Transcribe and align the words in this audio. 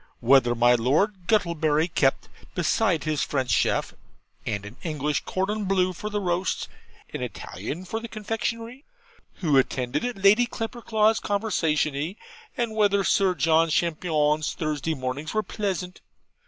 'Whether 0.19 0.55
my 0.55 0.73
Lord 0.73 1.27
Guttlebury 1.27 1.87
kept, 1.87 2.27
besides 2.55 3.05
his 3.05 3.21
French 3.21 3.51
chef, 3.51 3.93
and 4.47 4.65
an 4.65 4.75
English 4.81 5.25
cordonbleu 5.25 5.93
for 5.93 6.09
the 6.09 6.19
roasts, 6.19 6.67
an 7.13 7.21
Italian 7.21 7.85
for 7.85 7.99
the 7.99 8.07
confectionery?' 8.07 8.83
'Who 9.41 9.59
attended 9.59 10.03
at 10.03 10.17
Lady 10.17 10.47
Clapperclaw's 10.47 11.19
conversazioni?' 11.19 12.17
and 12.57 12.73
'whether 12.75 13.03
Sir 13.03 13.35
John 13.35 13.69
Champignon's 13.69 14.55
"Thursday 14.55 14.95
Mornings" 14.95 15.35
were 15.35 15.43
pleasant?' 15.43 16.01